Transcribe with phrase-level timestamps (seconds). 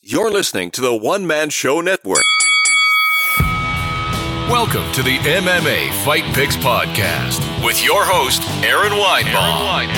[0.00, 2.22] You're listening to the One Man Show Network.
[4.48, 9.88] Welcome to the MMA Fight Picks Podcast with your host, Aaron Weinbaum.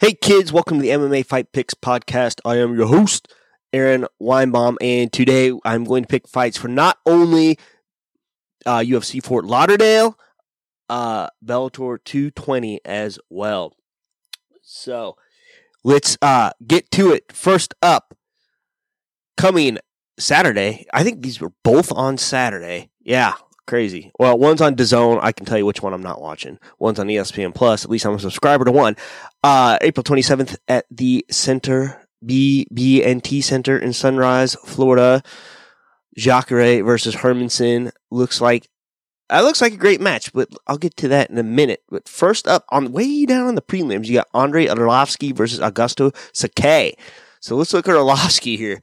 [0.00, 2.40] Hey kids, welcome to the MMA Fight Picks Podcast.
[2.46, 3.28] I am your host,
[3.74, 7.58] Aaron Weinbaum, and today I'm going to pick fights for not only
[8.64, 10.18] uh, UFC Fort Lauderdale,
[10.88, 13.74] uh, Bellator 220 as well.
[14.62, 15.16] So
[15.84, 17.32] let's uh, get to it.
[17.32, 18.14] First up,
[19.36, 19.78] coming
[20.18, 20.86] Saturday.
[20.92, 22.90] I think these were both on Saturday.
[23.00, 23.34] Yeah,
[23.66, 24.10] crazy.
[24.18, 25.20] Well, one's on DAZN.
[25.22, 26.58] I can tell you which one I'm not watching.
[26.78, 27.84] One's on ESPN Plus.
[27.84, 28.96] At least I'm a subscriber to one.
[29.42, 35.22] Uh, April 27th at the Center BB&T Center in Sunrise, Florida.
[36.16, 38.68] Jacare versus Hermansson looks like
[39.30, 41.82] that looks like a great match, but I'll get to that in a minute.
[41.88, 46.14] But first up, on way down on the prelims, you got Andrei Arlovski versus Augusto
[46.32, 46.96] Sakai.
[47.40, 48.80] So let's look at Arlovski here.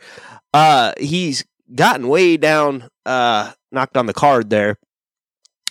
[0.53, 4.77] Uh, he's gotten way down, uh, knocked on the card there.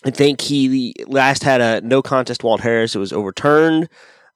[0.05, 2.95] I think he last had a no contest Walt Harris.
[2.95, 3.85] It was overturned.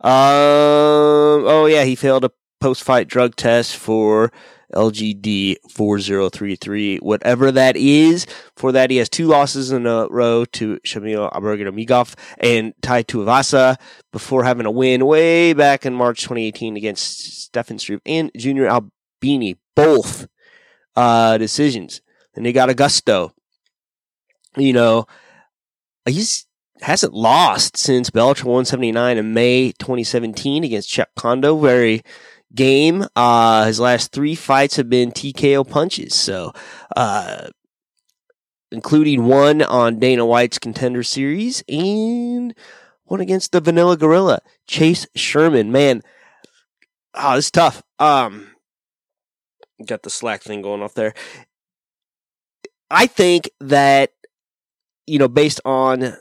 [0.00, 4.32] Um, oh yeah, he failed a post fight drug test for
[4.74, 8.26] LGD 4033, whatever that is.
[8.56, 13.76] For that, he has two losses in a row to Shamil Abdurakhimov and Tai Tuivasa
[14.12, 19.58] before having a win way back in March 2018 against Stefan Struve and Junior Albini,
[19.74, 20.28] both
[20.96, 22.02] uh, decisions.
[22.34, 23.32] Then he got Augusto.
[24.56, 25.06] You know,
[26.04, 26.46] he's
[26.80, 31.58] hasn't lost since Bellator 179 in May 2017 against Cheick Kongo.
[31.58, 32.02] Very
[32.54, 33.06] game.
[33.14, 36.14] Uh, his last three fights have been TKO punches.
[36.14, 36.52] So,
[36.96, 37.48] uh,
[38.70, 42.54] including one on Dana White's contender series and
[43.04, 45.72] one against the Vanilla Gorilla, Chase Sherman.
[45.72, 46.02] Man,
[47.14, 47.82] oh, this is tough.
[47.98, 48.48] Um,
[49.86, 51.14] got the slack thing going off there.
[52.90, 54.12] I think that,
[55.06, 56.14] you know, based on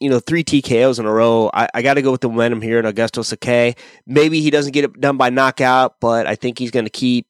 [0.00, 1.50] you know, three TKOs in a row.
[1.54, 3.74] I, I got to go with the momentum here in Augusto Sakai.
[4.06, 7.26] Maybe he doesn't get it done by knockout, but I think he's going to keep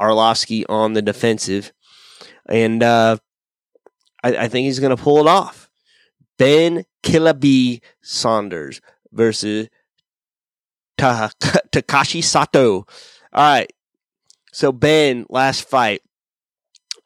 [0.00, 1.72] Arlovski on the defensive.
[2.46, 3.18] And uh,
[4.22, 5.68] I, I think he's going to pull it off.
[6.38, 8.80] Ben Killaby Saunders
[9.12, 9.68] versus
[10.96, 12.74] Ta- Takashi Sato.
[12.74, 12.86] All
[13.32, 13.72] right.
[14.52, 16.02] So Ben, last fight.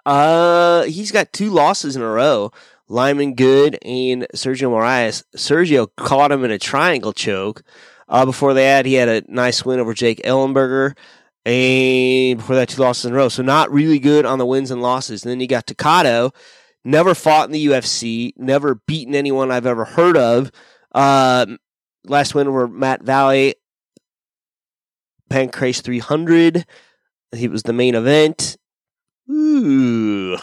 [0.05, 2.51] Uh, he's got two losses in a row.
[2.93, 5.25] Lyman Good and Sergio Moraes.
[5.35, 7.63] Sergio caught him in a triangle choke.
[8.07, 10.95] Uh, before that, he had a nice win over Jake Ellenberger.
[11.47, 13.31] And before that, two losses in a row.
[13.31, 15.25] So not really good on the wins and losses.
[15.25, 16.35] And then you got Takado,
[16.85, 20.53] never fought in the UFC, never beaten anyone I've ever heard of.
[20.95, 21.47] Uh,
[22.05, 23.55] last win over Matt Valley,
[25.31, 26.67] Pancrase 300.
[27.35, 28.59] He was the main event.
[29.31, 30.37] Ooh.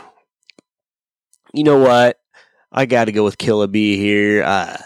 [1.53, 2.19] You know what?
[2.71, 4.43] I got to go with Killaby here.
[4.43, 4.77] Uh,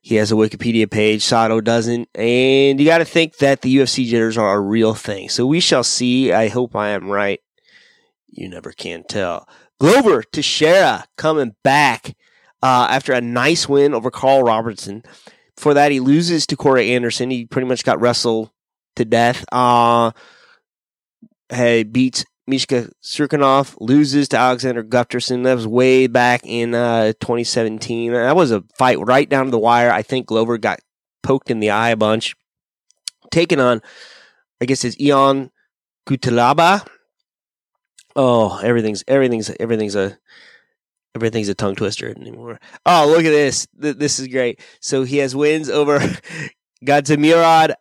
[0.00, 1.22] he has a Wikipedia page.
[1.22, 2.08] Sato doesn't.
[2.14, 5.28] And you got to think that the UFC jitters are a real thing.
[5.28, 6.32] So we shall see.
[6.32, 7.40] I hope I am right.
[8.28, 9.48] You never can tell.
[9.80, 12.16] Glover Teixeira coming back
[12.62, 15.02] uh, after a nice win over Karl Roberson.
[15.56, 17.30] For that, he loses to Corey Anderson.
[17.30, 18.50] He pretty much got wrestled
[18.96, 19.44] to death.
[19.50, 20.12] Uh,
[21.48, 25.44] hey, beats Mishka Cirkunov loses to Alexander Gustafsson.
[25.44, 28.12] That was way back in uh, 2017.
[28.12, 29.90] That was a fight right down to the wire.
[29.90, 30.78] I think Glover got
[31.22, 32.36] poked in the eye a bunch.
[33.32, 33.82] Taking on,
[34.60, 35.50] I guess it's Ion
[36.08, 36.86] Cutelaba.
[38.14, 40.16] Oh, everything's everything's everything's a
[41.14, 42.60] everything's a tongue twister anymore.
[42.86, 43.66] Oh, look at this.
[43.74, 44.60] This is great.
[44.80, 45.98] So he has wins over
[46.86, 47.74] Gadzhimurad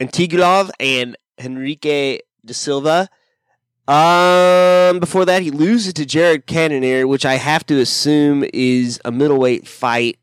[0.00, 3.08] Antigulov and Henrique da Silva.
[3.88, 9.10] Um, before that, he loses to Jared Cannonier, which I have to assume is a
[9.10, 10.18] middleweight fight.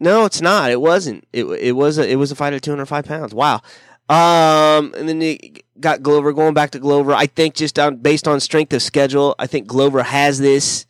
[0.00, 0.70] No, it's not.
[0.70, 1.26] It wasn't.
[1.32, 3.34] It it was a it was a fight at 205 pounds.
[3.34, 3.60] Wow.
[4.08, 7.12] Um, and then he got Glover going back to Glover.
[7.12, 10.86] I think just on based on strength of schedule, I think Glover has this.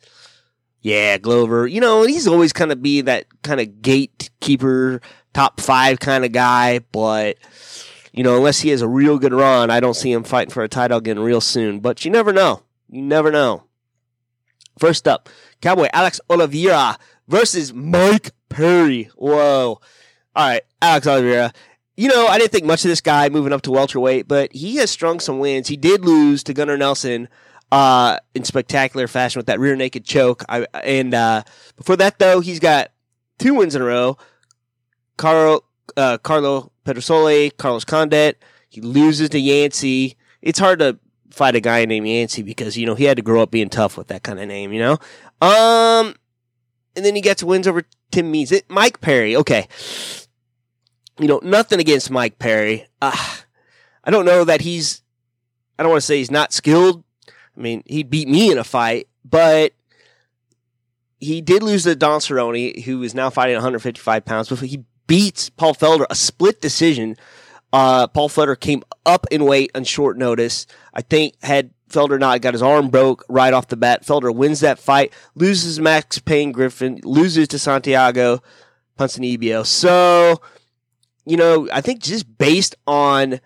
[0.81, 1.67] Yeah, Glover.
[1.67, 5.01] You know, he's always kind of be that kind of gatekeeper,
[5.33, 7.35] top five kind of guy, but
[8.13, 10.63] you know, unless he has a real good run, I don't see him fighting for
[10.63, 11.79] a title again real soon.
[11.79, 12.63] But you never know.
[12.89, 13.63] You never know.
[14.77, 15.29] First up,
[15.61, 16.97] Cowboy Alex Oliveira
[17.27, 19.09] versus Mike Perry.
[19.15, 19.79] Whoa.
[20.35, 21.53] All right, Alex Oliveira.
[21.97, 24.77] You know, I didn't think much of this guy moving up to welterweight, but he
[24.77, 25.67] has strung some wins.
[25.67, 27.27] He did lose to Gunnar Nelson
[27.73, 30.43] uh, in spectacular fashion with that rear naked choke.
[30.47, 31.43] I, and uh,
[31.75, 32.91] before that, though, he's got
[33.37, 34.17] two wins in a row
[35.17, 35.65] Carl,
[35.97, 38.41] uh, Carlo Pedersoli, Carlos Condit.
[38.69, 40.17] He loses to Yancy.
[40.41, 40.97] It's hard to
[41.29, 43.97] fight a guy named Yancy because, you know, he had to grow up being tough
[43.97, 44.93] with that kind of name, you know?
[45.41, 46.15] Um,
[46.95, 48.53] and then he gets wins over Tim Means.
[48.67, 49.67] Mike Perry, okay.
[51.19, 52.87] You know, nothing against Mike Perry.
[53.01, 53.15] Uh,
[54.03, 55.01] I don't know that he's,
[55.77, 57.03] I don't want to say he's not skilled.
[57.27, 59.73] I mean, he beat me in a fight, but
[61.19, 65.49] he did lose to Don Cerrone, who is now fighting 155 pounds, but he beats
[65.49, 67.17] Paul Felder, a split decision.
[67.73, 70.67] Uh, Paul Felder came up in weight on short notice.
[70.93, 74.59] I think had Felder not got his arm broke right off the bat, Felder wins
[74.59, 78.43] that fight, loses Max Payne Griffin, loses to Santiago
[78.99, 79.65] Ponzinibbio.
[79.65, 80.41] So,
[81.25, 83.39] you know, I think just based on,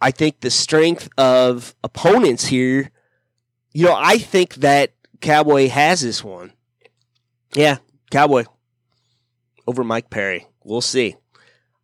[0.00, 2.90] I think the strength of opponents here,
[3.74, 6.54] you know, I think that Cowboy has this one.
[7.54, 7.78] Yeah,
[8.10, 8.44] Cowboy
[9.66, 10.46] over Mike Perry.
[10.64, 11.16] We'll see.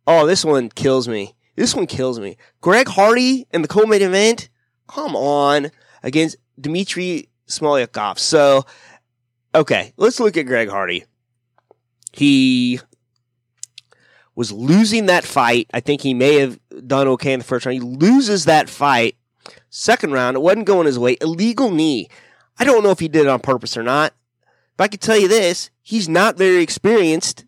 [0.05, 1.35] Oh, this one kills me.
[1.55, 2.37] This one kills me.
[2.61, 4.49] Greg Hardy in the co-main event.
[4.87, 5.71] Come on,
[6.03, 8.19] against Dmitrii Smoliakov.
[8.19, 8.65] So,
[9.53, 11.05] okay, let's look at Greg Hardy.
[12.13, 12.79] He
[14.35, 15.67] was losing that fight.
[15.73, 17.73] I think he may have done okay in the first round.
[17.73, 19.17] He loses that fight.
[19.69, 21.17] Second round, it wasn't going his way.
[21.19, 22.07] Illegal knee.
[22.59, 24.13] I don't know if he did it on purpose or not.
[24.77, 27.45] But I can tell you this, he's not very experienced.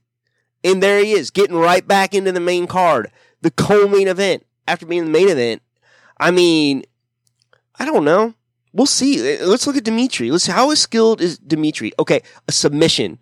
[0.63, 3.11] And there he is, getting right back into the main card,
[3.41, 5.61] the co-main event after being the main event.
[6.19, 6.83] I mean,
[7.77, 8.33] I don't know.
[8.73, 9.39] We'll see.
[9.41, 10.29] Let's look at Dimitri.
[10.29, 11.91] Let's see how skilled is Dimitri.
[11.97, 13.19] Okay, a submission.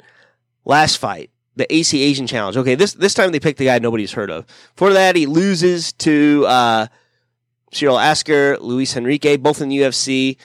[0.65, 2.57] Last fight, the AC Asian Challenge.
[2.57, 4.45] Okay, this this time they picked the guy nobody's heard of.
[4.75, 6.87] For that, he loses to uh,
[7.71, 10.37] Cyril Asker, Luis Henrique, both in the UFC.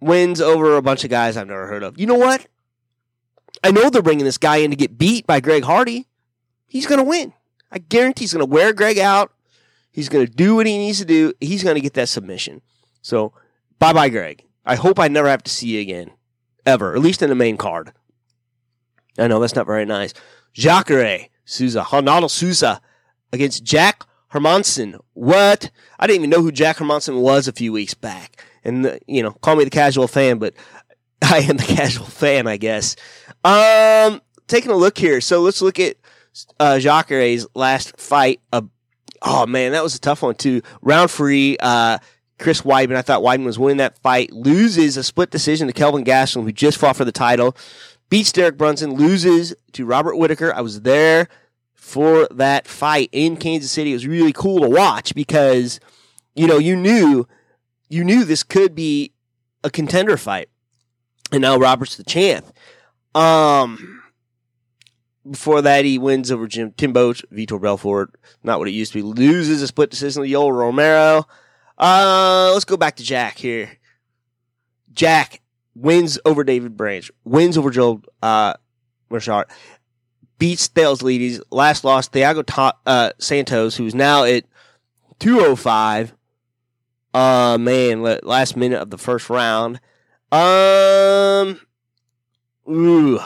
[0.00, 1.98] Wins over a bunch of guys I've never heard of.
[1.98, 2.46] You know what?
[3.62, 6.08] I know they're bringing this guy in to get beat by Greg Hardy.
[6.66, 7.32] He's going to win.
[7.70, 9.32] I guarantee he's going to wear Greg out.
[9.92, 11.32] He's going to do what he needs to do.
[11.40, 12.62] He's going to get that submission.
[13.02, 13.32] So,
[13.78, 14.44] bye bye, Greg.
[14.64, 16.10] I hope I never have to see you again.
[16.64, 16.94] Ever.
[16.94, 17.92] At least in the main card.
[19.18, 20.14] I know that's not very nice.
[20.54, 21.82] Jacare Souza.
[21.82, 22.80] Ronaldo Souza
[23.32, 24.98] against Jack Hermansson.
[25.12, 25.70] What?
[25.98, 28.42] I didn't even know who Jack Hermansson was a few weeks back.
[28.64, 30.54] And, you know, call me the casual fan, but
[31.22, 32.96] I am the casual fan, I guess.
[33.44, 35.20] Um, taking a look here.
[35.20, 35.96] So let's look at
[36.58, 38.40] uh, Jacare's last fight.
[38.52, 38.62] Uh,
[39.22, 40.62] oh man, that was a tough one too.
[40.80, 41.56] Round three.
[41.58, 41.98] Uh,
[42.38, 42.96] Chris Weidman.
[42.96, 44.32] I thought Weidman was winning that fight.
[44.32, 47.56] Loses a split decision to Kelvin Gastelum, who just fought for the title.
[48.10, 48.94] Beats Derek Brunson.
[48.94, 50.52] Loses to Robert Whitaker.
[50.52, 51.28] I was there
[51.72, 53.90] for that fight in Kansas City.
[53.90, 55.78] It was really cool to watch because,
[56.34, 57.26] you know, you knew,
[57.88, 59.12] you knew this could be
[59.62, 60.48] a contender fight.
[61.30, 62.46] And now Robert's the champ.
[63.14, 64.02] Um,
[65.28, 68.14] before that, he wins over Jim Timbo, Vitor Belfort.
[68.42, 69.02] Not what it used to be.
[69.02, 71.26] Loses a split decision to Yoel Romero.
[71.78, 73.70] Uh, let's go back to Jack here.
[74.92, 75.40] Jack
[75.74, 78.54] wins over David Branch, wins over Joel uh,
[79.10, 79.44] Rashard,
[80.38, 81.02] beats Thales
[81.50, 84.44] Last loss, Thiago Ta- uh, Santos, who's now at
[85.20, 86.14] 205.
[87.14, 89.80] Uh, man, last minute of the first round.
[90.30, 91.60] Um,
[92.68, 93.20] ooh,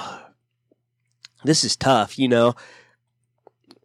[1.45, 2.19] this is tough.
[2.19, 2.55] You know,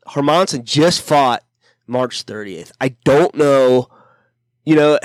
[0.07, 1.43] Hermansson just fought
[1.87, 2.71] March 30th.
[2.79, 3.89] I don't know.
[4.65, 4.99] You know,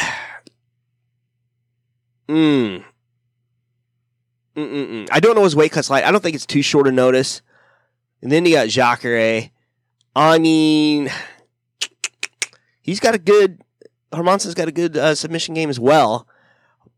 [2.29, 2.85] mm,
[4.57, 5.09] Mm-mm-mm.
[5.13, 6.05] I don't know his weight cuts like.
[6.05, 7.43] I don't think it's too short a notice.
[8.23, 9.51] And then you got Jacare.
[10.15, 11.11] I mean,
[12.83, 13.61] he's got a good.
[14.13, 16.27] Hermansson's got a good uh, submission game as well.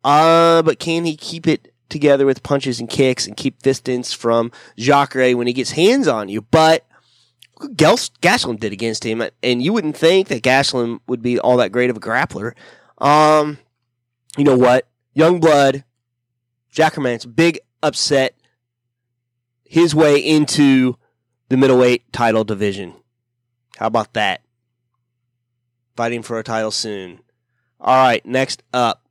[0.05, 4.53] Uh, but can he keep it together with punches and kicks and keep distance from
[4.77, 6.43] Jacare when he gets hands on you?
[6.43, 6.87] But
[7.59, 11.91] Gastelum did against him, and you wouldn't think that Gastelum would be all that great
[11.91, 12.53] of a grappler.
[12.99, 13.59] Um,
[14.37, 14.87] you know what?
[15.15, 15.85] Young blood,
[16.71, 18.37] Jack Hermansson, big upset
[19.65, 20.97] his way into
[21.49, 22.95] the middleweight title division.
[23.77, 24.43] How about that?
[25.97, 27.21] Fighting for a title soon.
[27.81, 29.05] All right, next up,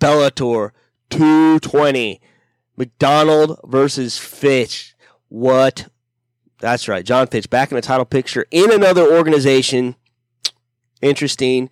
[0.00, 0.70] Bellator
[1.10, 2.20] 220.
[2.76, 4.94] MacDonald versus Fitch.
[5.28, 5.88] What?
[6.60, 7.04] That's right.
[7.04, 9.96] Jon Fitch back in the title picture in another organization.
[11.02, 11.70] Interesting.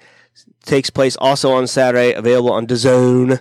[0.64, 3.40] Takes place also on Saturday, available on DAZN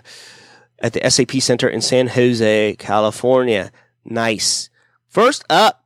[0.78, 3.70] at the SAP Center in San Jose, California.
[4.04, 4.70] Nice.
[5.08, 5.84] First up,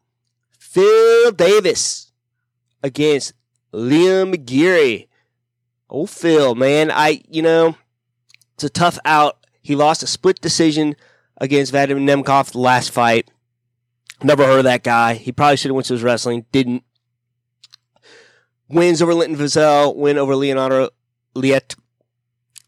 [0.58, 2.12] Phil Davis
[2.82, 3.32] against
[3.72, 5.08] Liam Geary.
[5.88, 6.90] Oh, Phil, man.
[6.90, 7.76] I, you know,
[8.54, 9.39] it's a tough out.
[9.62, 10.96] He lost a split decision
[11.38, 13.30] against Vadim Nemkov the last fight.
[14.22, 15.14] Never heard of that guy.
[15.14, 16.44] He probably should have went to his wrestling.
[16.52, 16.84] Didn't.
[18.68, 19.96] Wins over Linton Vassell.
[19.96, 20.90] Win over Leonardo
[21.34, 21.76] Leite.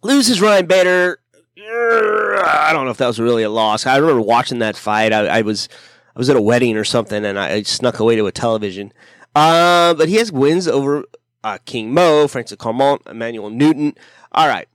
[0.03, 1.19] Loses Ryan Bader.
[1.59, 3.87] I don't know if that was really a loss.
[3.87, 5.13] I remember watching that fight.
[5.13, 5.69] I, I was
[6.15, 8.93] I was at a wedding or something, and I, I snuck away to a television.
[9.35, 11.05] Uh, but he has wins over
[11.45, 13.95] uh, King Mo, Francis Carmont, Emmanuel Newton.
[14.33, 14.69] All right,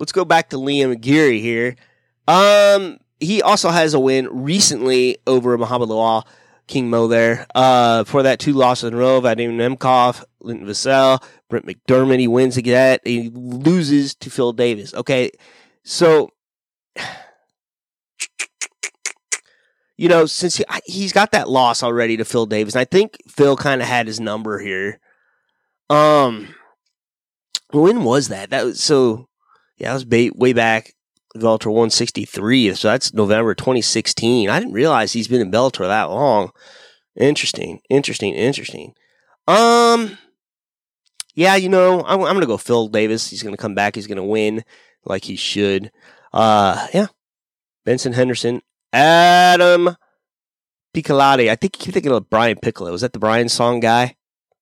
[0.00, 1.76] let's go back to Liam McGeary here.
[2.26, 6.26] Um, he also has a win recently over Muhammad Lawal,
[6.66, 7.46] King Mo there.
[7.54, 12.18] Uh, for that, two losses in a row, Vadim Nemkov, Linton Vassell, Brett McDermott.
[12.18, 12.98] He wins again.
[13.04, 14.92] He loses to Phil Davis.
[14.94, 15.30] Okay,
[15.84, 16.30] so
[20.00, 23.54] you know, since he, he's got that loss already to Phil Davis, I think Phil
[23.54, 24.98] kind of had his number here.
[25.90, 26.54] Um,
[27.70, 28.48] when was that?
[28.48, 29.28] That was so.
[29.80, 30.94] Yeah, that was way back
[31.36, 32.74] Bellator 163.
[32.74, 34.48] So that's November 2016.
[34.50, 36.50] I didn't realize he's been in Bellator that long.
[37.16, 38.94] Interesting, interesting, interesting.
[39.48, 40.18] Um,
[41.34, 43.28] yeah, you know, I'm, I'm gonna go Phil Davis.
[43.28, 43.94] He's gonna come back.
[43.94, 44.64] He's gonna win
[45.04, 45.90] like he should.
[46.32, 47.06] Uh, yeah,
[47.84, 49.96] Benson Henderson Adam
[50.94, 51.50] Piccolotti.
[51.50, 52.92] I think you keep thinking of Brian Piccolo.
[52.92, 54.16] Was that the Brian song guy?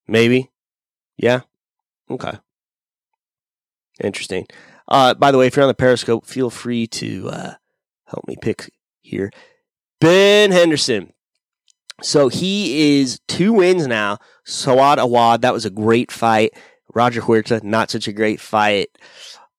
[0.07, 0.51] Maybe.
[1.17, 1.41] Yeah.
[2.11, 2.39] Okay.
[4.03, 4.47] Interesting.
[4.89, 7.55] Uh, by the way, if you're on the Periscope, feel free to uh,
[8.07, 8.71] help me pick
[9.03, 9.31] here.
[10.01, 11.13] Ben Henderson.
[12.03, 14.19] So he is two wins now.
[14.45, 16.55] Saad Awad, that was a great fight.
[16.95, 18.89] Roger Huerta, not such a great fight.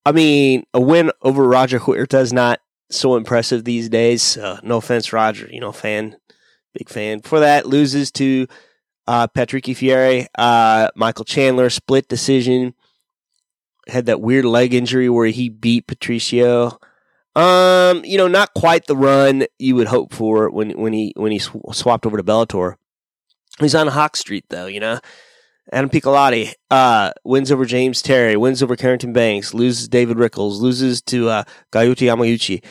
[0.05, 2.59] I mean, a win over Roger Huerta is not
[2.89, 4.37] so impressive these days.
[4.37, 6.15] Uh, no offense, Roger, you know, fan,
[6.73, 7.21] big fan.
[7.21, 8.47] For that, loses to
[9.05, 12.73] uh, Patricky Freire, uh, Michael Chandler, split decision.
[13.89, 16.79] Had that weird leg injury where he beat Patricio.
[17.35, 21.31] Um, you know, not quite the run you would hope for when when he when
[21.31, 22.75] he sw- swapped over to Bellator.
[23.59, 24.99] He's on Hawk Street though, you know.
[25.71, 30.99] Adam Piccolotti uh, wins over James Terry, wins over Carrington Banks, loses David Rickels, loses
[31.03, 32.63] to uh, Gayuti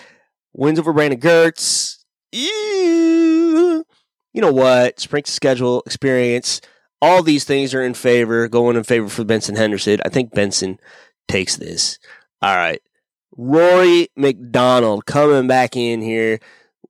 [0.53, 1.99] wins over Brandon Girtz.
[2.33, 3.85] Ew.
[4.33, 4.99] You know what?
[4.99, 6.61] Strength schedule, experience,
[7.01, 10.01] all these things are in favor, going in favor for Benson Henderson.
[10.05, 10.79] I think Benson
[11.29, 11.99] takes this.
[12.43, 12.83] All right.
[13.37, 16.41] Rory MacDonald coming back in here,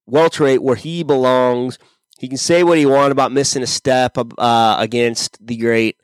[0.07, 1.78] welterweight where he belongs.
[2.18, 6.00] He can say what he wants about missing a step uh, against the great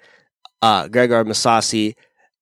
[0.62, 1.94] uh, Gegard Mousasi.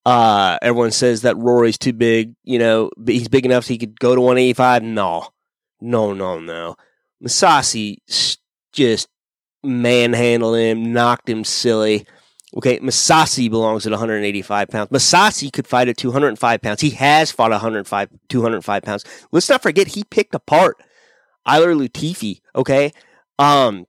[0.04, 2.34] Uh, everyone says that Rory's too big.
[2.42, 4.82] You know, he's big enough so he could go to 185.
[4.82, 5.28] No,
[5.80, 6.76] no, no, no.
[7.22, 7.98] Mousasi
[8.72, 9.08] just
[9.62, 12.04] manhandled him, knocked him silly.
[12.54, 14.90] Okay, Mousasi belongs at 185 pounds.
[14.90, 16.80] Mousasi could fight at 205 pounds.
[16.82, 19.04] He has fought 105, 205 pounds.
[19.32, 20.76] Let's not forget he picked apart
[21.48, 22.40] Ilir Latifi.
[22.54, 22.92] Okay,
[23.38, 23.86] um,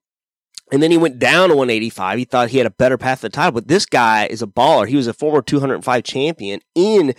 [0.71, 2.17] and then he went down to 185.
[2.17, 4.47] He thought he had a better path to the title, but this guy is a
[4.47, 4.87] baller.
[4.87, 7.13] He was a former 205 champion in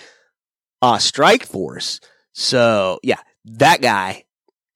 [0.80, 2.00] uh, Strikeforce.
[2.32, 4.24] So, yeah, that guy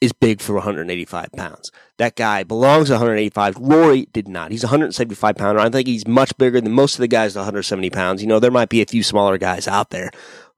[0.01, 1.71] is big for 185 pounds.
[1.97, 3.57] That guy belongs 185.
[3.59, 4.53] Rory did not.
[4.53, 5.61] He's 175 pounder.
[5.61, 8.23] I think he's much bigger than most of the guys 170 pounds.
[8.23, 10.11] You know, there might be a few smaller guys out there,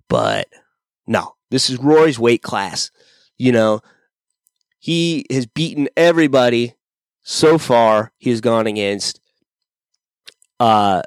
[0.08, 0.48] but
[1.06, 2.90] no, this is Rory's weight class.
[3.38, 3.80] You know,
[4.78, 6.74] he has beaten everybody
[7.22, 9.20] so far he has gone against
[10.58, 11.02] uh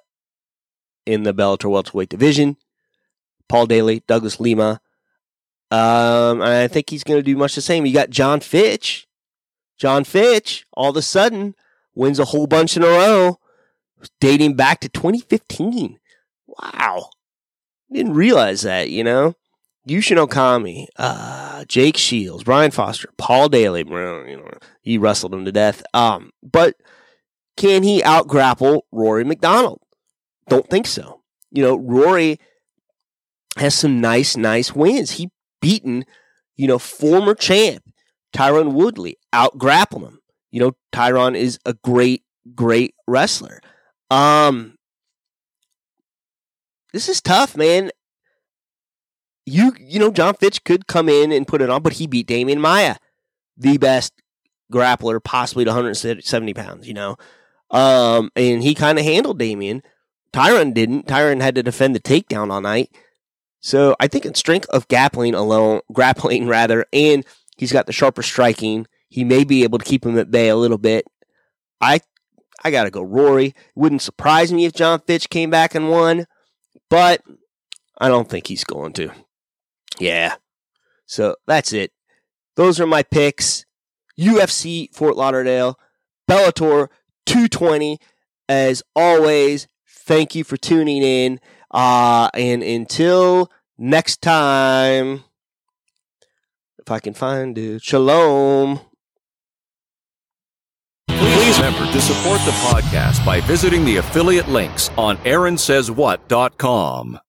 [1.05, 2.57] in the Bellator welterweight division.
[3.49, 4.79] Paul Daley, Douglas Lima.
[5.73, 7.87] Um, I think he's going to do much the same.
[7.87, 9.07] You got Jon Fitch.
[9.75, 11.55] Jon Fitch, all of a sudden,
[11.95, 13.39] wins a whole bunch in a row,
[14.21, 15.99] dating back to 2015.
[16.45, 17.09] Wow.
[17.91, 19.33] Didn't realize that, you know?
[19.89, 24.49] Yushin Okami, uh, Jake Shields, Brian Foster, Paul Daley, you know,
[24.81, 25.83] he wrestled him to death.
[25.95, 26.75] Um, but
[27.57, 29.81] can he out grapple Rory MacDonald?
[30.47, 31.21] Don't think so.
[31.51, 32.39] You know, Rory
[33.57, 35.11] has some nice, nice wins.
[35.11, 35.31] He
[35.63, 36.05] beaten,
[36.55, 37.84] you know, former champ
[38.36, 40.20] Tyron Woodley, out grapple him.
[40.51, 43.60] You know, Tyron is a great, great wrestler.
[44.12, 44.75] Um,
[46.91, 47.89] this is tough, man
[49.46, 52.27] you you know Jon Fitch could come in and put it on, but he beat
[52.27, 52.96] Demian Maia,
[53.58, 54.13] the best
[54.72, 56.88] grappler possibly to 170 pounds.
[56.88, 57.17] You know,
[57.72, 59.82] um, and he kind of handled Demian.
[60.32, 61.08] Tyron didn't.
[61.08, 62.96] Tyron had to defend the takedown all night.
[63.63, 67.25] So I think in strength of grappling alone, grappling rather, and
[67.58, 68.86] he's got the sharper striking.
[69.08, 71.05] He may be able to keep him at bay a little bit.
[71.82, 72.01] I
[72.63, 73.55] I gotta go Rory.
[73.75, 76.25] Wouldn't surprise me if Jon Fitch came back and won,
[76.89, 77.22] but
[78.00, 79.12] I don't think he's going to.
[79.98, 80.36] Yeah.
[81.05, 81.91] So that's it.
[82.55, 83.65] Those are my picks.
[84.20, 85.79] UFC Fort Lauderdale.
[86.29, 86.88] Bellator
[87.25, 88.00] 220.
[88.50, 91.39] As always, thank you for tuning in.
[91.73, 95.23] Uh, and until next time,
[96.79, 98.81] if I can find it, shalom.
[101.07, 107.19] Please remember to support the podcast by visiting the affiliate links on AaronSaysWhat.com.